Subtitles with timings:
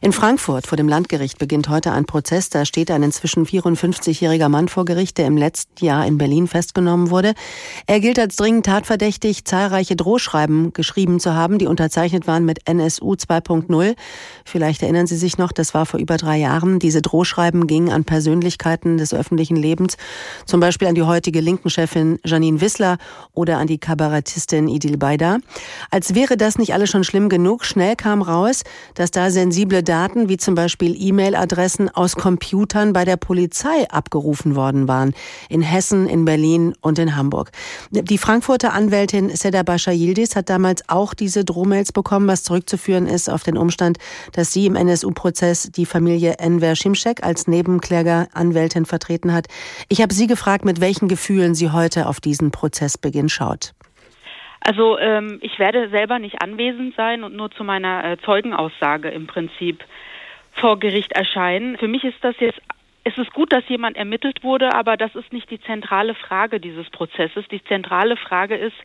[0.00, 2.50] In Frankfurt vor dem Landgericht beginnt heute ein Prozess.
[2.50, 7.10] Da steht ein inzwischen 54-jähriger Mann vor Gericht, der im letzten Jahr in Berlin festgenommen
[7.10, 7.34] wurde.
[7.88, 13.14] Er gilt als dringend tatverdächtig, zahlreiche Drohschreiben geschrieben zu haben, die unterzeichnet waren mit NSU
[13.14, 13.96] 2.0.
[14.44, 16.78] Vielleicht erinnern Sie sich noch, das war vor über drei Jahren.
[16.78, 19.96] Diese Drohschreiben gingen an Persönlichkeiten des öffentlichen Lebens,
[20.46, 22.98] zum Beispiel an die heutige linken Chefin Janine Wissler
[23.32, 25.38] oder an die Kabarettistin Idil Beida.
[25.90, 28.62] Als wäre das nicht alles schon schlimm genug, schnell kam raus,
[28.94, 34.86] dass da sensible Daten wie zum Beispiel E-Mail-Adressen aus Computern bei der Polizei abgerufen worden
[34.86, 35.14] waren.
[35.48, 37.50] In Hessen, in Berlin und in Hamburg.
[37.90, 43.30] Die Frankfurter Anwältin Seda Bascha Yildiz hat damals auch diese Drohmails bekommen, was zurückzuführen ist
[43.30, 43.98] auf den Umstand,
[44.32, 49.46] dass sie im NSU-Prozess die Familie Enver Şimşek als Nebenkläger Anwältin vertreten hat.
[49.88, 53.72] Ich habe Sie gefragt, mit welchen Gefühlen sie heute auf diesen Prozessbeginn schaut.
[54.60, 59.26] Also ähm, ich werde selber nicht anwesend sein und nur zu meiner äh, Zeugenaussage im
[59.26, 59.84] Prinzip
[60.52, 61.78] vor Gericht erscheinen.
[61.78, 62.60] Für mich ist das jetzt
[63.08, 66.90] es ist gut, dass jemand ermittelt wurde, aber das ist nicht die zentrale Frage dieses
[66.90, 67.48] Prozesses.
[67.50, 68.76] Die zentrale Frage ist,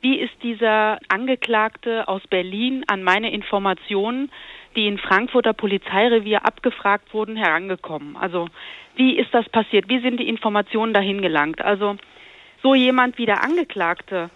[0.00, 4.30] wie ist dieser Angeklagte aus Berlin an meine Informationen,
[4.76, 8.16] die in Frankfurter Polizeirevier abgefragt wurden, herangekommen?
[8.16, 8.48] Also
[8.94, 9.88] wie ist das passiert?
[9.88, 11.60] Wie sind die Informationen dahin gelangt?
[11.60, 11.96] Also
[12.62, 14.30] so jemand wie der Angeklagte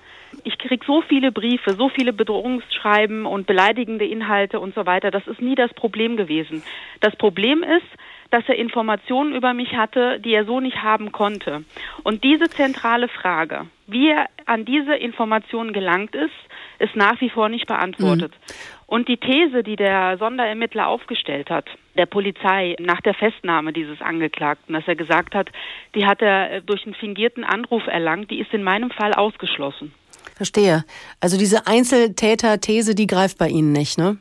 [0.44, 5.11] ich kriege so viele Briefe, so viele Bedrohungsschreiben und beleidigende Inhalte und so weiter.
[5.11, 6.62] Das ist nie das Problem gewesen.
[7.00, 7.86] Das Problem ist,
[8.30, 11.64] dass er Informationen über mich hatte, die er so nicht haben konnte.
[12.02, 16.33] Und diese zentrale Frage, wie er an diese Informationen gelangt ist,
[16.78, 18.33] ist nach wie vor nicht beantwortet.
[18.33, 18.55] Mhm.
[18.86, 24.74] Und die These, die der Sonderermittler aufgestellt hat, der Polizei nach der Festnahme dieses Angeklagten,
[24.74, 25.50] dass er gesagt hat,
[25.94, 29.94] die hat er durch einen fingierten Anruf erlangt, die ist in meinem Fall ausgeschlossen.
[30.42, 30.84] Verstehe.
[31.20, 34.18] Also diese Einzeltäter-These, die greift bei Ihnen nicht, ne?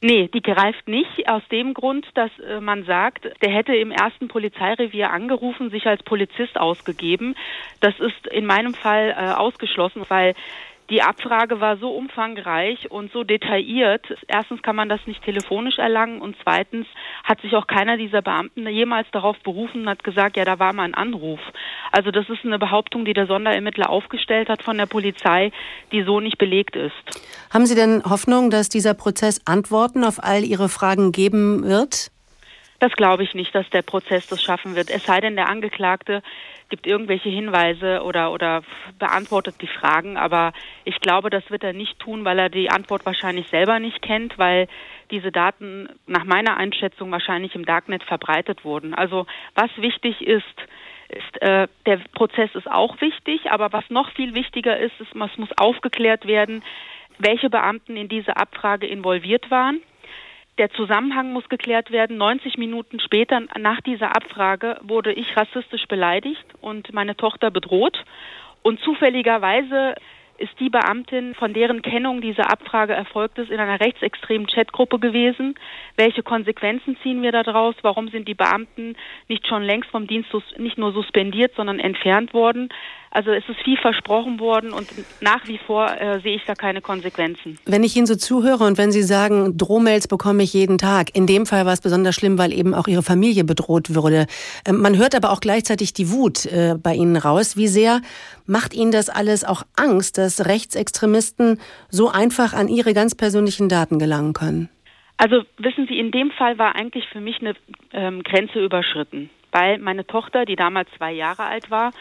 [0.00, 4.28] Nee, die greift nicht aus dem Grund, dass äh, man sagt, der hätte im ersten
[4.28, 7.34] Polizeirevier angerufen, sich als Polizist ausgegeben.
[7.80, 10.34] Das ist in meinem Fall äh, ausgeschlossen, weil
[10.90, 14.04] die Abfrage war so umfangreich und so detailliert.
[14.28, 16.86] Erstens kann man das nicht telefonisch erlangen und zweitens
[17.22, 20.74] hat sich auch keiner dieser Beamten jemals darauf berufen und hat gesagt, ja, da war
[20.74, 21.40] mal ein Anruf.
[21.90, 25.52] Also das ist eine Behauptung, die der Sonderermittler aufgestellt hat von der Polizei,
[25.92, 26.92] die so nicht belegt ist.
[27.50, 32.10] Haben Sie denn Hoffnung, dass dieser Prozess Antworten auf all Ihre Fragen geben wird?
[32.80, 34.90] Das glaube ich nicht, dass der Prozess das schaffen wird.
[34.90, 36.22] Es sei denn, der Angeklagte
[36.68, 38.62] gibt irgendwelche Hinweise oder, oder
[38.98, 40.16] beantwortet die Fragen.
[40.16, 40.52] Aber
[40.84, 44.38] ich glaube, das wird er nicht tun, weil er die Antwort wahrscheinlich selber nicht kennt,
[44.38, 44.66] weil
[45.10, 48.94] diese Daten nach meiner Einschätzung wahrscheinlich im Darknet verbreitet wurden.
[48.94, 50.44] Also was wichtig ist,
[51.08, 55.38] ist, äh, der Prozess ist auch wichtig, aber was noch viel wichtiger ist, ist, es
[55.38, 56.62] muss aufgeklärt werden,
[57.18, 59.80] welche Beamten in diese Abfrage involviert waren
[60.58, 62.16] der Zusammenhang muss geklärt werden.
[62.16, 68.04] 90 Minuten später nach dieser Abfrage wurde ich rassistisch beleidigt und meine Tochter bedroht.
[68.62, 69.94] Und zufälligerweise
[70.38, 75.54] ist die Beamtin, von deren Kennung diese Abfrage erfolgt ist, in einer rechtsextremen Chatgruppe gewesen.
[75.96, 77.74] Welche Konsequenzen ziehen wir daraus?
[77.82, 78.96] Warum sind die Beamten
[79.28, 82.70] nicht schon längst vom Dienst nicht nur suspendiert, sondern entfernt worden?
[83.14, 84.88] Also es ist viel versprochen worden und
[85.20, 87.60] nach wie vor äh, sehe ich da keine Konsequenzen.
[87.64, 91.28] Wenn ich Ihnen so zuhöre und wenn Sie sagen, Drohmails bekomme ich jeden Tag, in
[91.28, 94.26] dem Fall war es besonders schlimm, weil eben auch Ihre Familie bedroht würde.
[94.66, 97.56] Ähm, man hört aber auch gleichzeitig die Wut äh, bei Ihnen raus.
[97.56, 98.00] Wie sehr
[98.46, 101.60] macht Ihnen das alles auch Angst, dass Rechtsextremisten
[101.90, 104.68] so einfach an Ihre ganz persönlichen Daten gelangen können?
[105.18, 107.54] Also wissen Sie, in dem Fall war eigentlich für mich eine
[107.92, 111.92] ähm, Grenze überschritten, weil meine Tochter, die damals zwei Jahre alt war,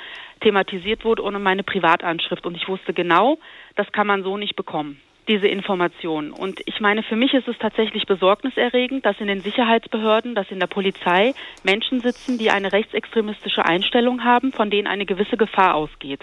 [0.43, 2.45] thematisiert wurde ohne meine Privatanschrift.
[2.45, 3.37] Und ich wusste genau,
[3.75, 6.31] das kann man so nicht bekommen, diese Information.
[6.31, 10.59] Und ich meine, für mich ist es tatsächlich besorgniserregend, dass in den Sicherheitsbehörden, dass in
[10.59, 11.33] der Polizei
[11.63, 16.21] Menschen sitzen, die eine rechtsextremistische Einstellung haben, von denen eine gewisse Gefahr ausgeht.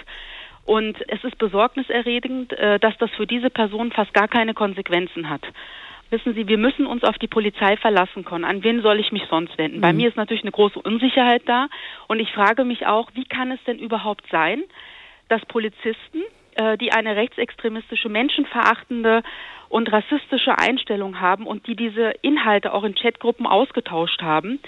[0.64, 5.42] Und es ist besorgniserregend, äh, dass das für diese Person fast gar keine Konsequenzen hat.
[6.10, 8.44] Wissen Sie, wir müssen uns auf die Polizei verlassen können.
[8.44, 9.78] An wen soll ich mich sonst wenden?
[9.78, 9.82] Mhm.
[9.82, 11.68] Bei mir ist natürlich eine große Unsicherheit da.
[12.08, 14.64] Und ich frage mich auch, wie kann es denn überhaupt sein,
[15.28, 16.22] dass Polizisten,
[16.56, 19.22] äh, die eine rechtsextremistische, menschenverachtende
[19.68, 24.58] und rassistische Einstellung haben und die diese Inhalte auch in Chatgruppen ausgetauscht haben,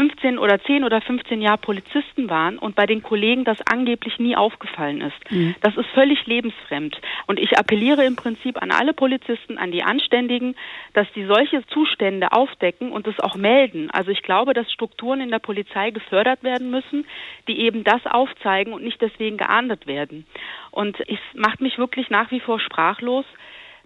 [0.00, 4.34] 15 oder 10 oder 15 Jahre Polizisten waren und bei den Kollegen das angeblich nie
[4.34, 5.30] aufgefallen ist.
[5.30, 5.54] Mhm.
[5.60, 6.98] Das ist völlig lebensfremd.
[7.26, 10.56] Und ich appelliere im Prinzip an alle Polizisten, an die Anständigen,
[10.94, 13.90] dass die solche Zustände aufdecken und es auch melden.
[13.90, 17.06] Also ich glaube, dass Strukturen in der Polizei gefördert werden müssen,
[17.46, 20.24] die eben das aufzeigen und nicht deswegen geahndet werden.
[20.70, 23.26] Und es macht mich wirklich nach wie vor sprachlos,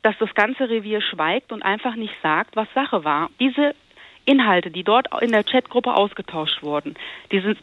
[0.02, 3.30] dass das ganze Revier schweigt und einfach nicht sagt, was Sache war.
[3.40, 3.74] Diese
[4.24, 6.94] Inhalte, die dort in der Chatgruppe ausgetauscht wurden,
[7.32, 7.58] die sind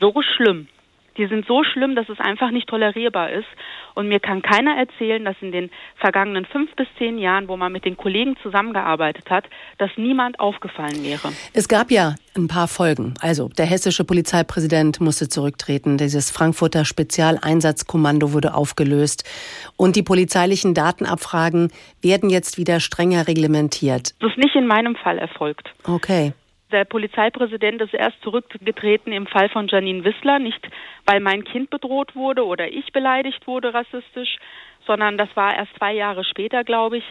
[0.00, 0.68] so schlimm.
[1.16, 3.48] Die sind so schlimm, dass es einfach nicht tolerierbar ist.
[3.94, 7.72] Und mir kann keiner erzählen, dass in den vergangenen fünf bis zehn Jahren, wo man
[7.72, 9.44] mit den Kollegen zusammengearbeitet hat,
[9.78, 11.32] dass niemand aufgefallen wäre.
[11.52, 13.14] Es gab ja ein paar Folgen.
[13.20, 15.98] Also der hessische Polizeipräsident musste zurücktreten.
[15.98, 19.28] Dieses Frankfurter Spezialeinsatzkommando wurde aufgelöst.
[19.76, 21.70] Und die polizeilichen Datenabfragen
[22.00, 24.14] werden jetzt wieder strenger reglementiert.
[24.20, 25.68] Das ist nicht in meinem Fall erfolgt.
[25.84, 26.32] Okay.
[26.72, 30.66] Der Polizeipräsident ist erst zurückgetreten im Fall von Janine Wissler, nicht
[31.04, 34.38] weil mein Kind bedroht wurde oder ich beleidigt wurde rassistisch,
[34.86, 37.04] sondern das war erst zwei Jahre später, glaube ich.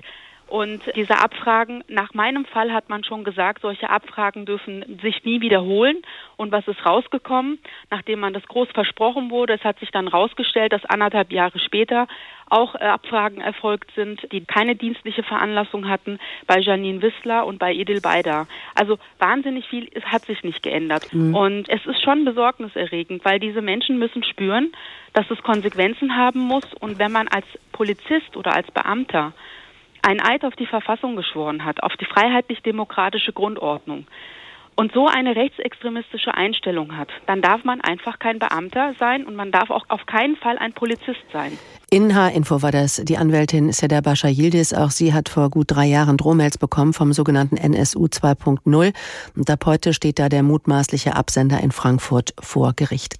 [0.51, 5.39] Und diese Abfragen, nach meinem Fall hat man schon gesagt, solche Abfragen dürfen sich nie
[5.39, 6.01] wiederholen.
[6.36, 7.57] Und was ist rausgekommen?
[7.89, 12.06] Nachdem man das groß versprochen wurde, es hat sich dann rausgestellt, dass anderthalb Jahre später
[12.50, 17.74] auch äh, Abfragen erfolgt sind, die keine dienstliche Veranlassung hatten bei Janine Wissler und bei
[17.74, 18.45] Edil Beider.
[18.75, 21.13] Also wahnsinnig viel es hat sich nicht geändert.
[21.13, 21.33] Mhm.
[21.33, 24.74] Und es ist schon besorgniserregend, weil diese Menschen müssen spüren,
[25.13, 26.65] dass es Konsequenzen haben muss.
[26.81, 29.31] Und wenn man als Polizist oder als Beamter
[30.01, 34.07] ein Eid auf die Verfassung geschworen hat, auf die freiheitlich-demokratische Grundordnung
[34.75, 39.51] und so eine rechtsextremistische Einstellung hat, dann darf man einfach kein Beamter sein und man
[39.51, 41.57] darf auch auf keinen Fall ein Polizist sein.
[41.89, 44.74] In H-Info war das die Anwältin Seda Bascha Yildiz.
[44.74, 48.94] Auch sie hat vor gut drei Jahren Drohmails bekommen vom sogenannten NSU 2.0.
[49.36, 53.09] Und ab heute steht da der mutmaßliche Absender in Frankfurt vor Gericht.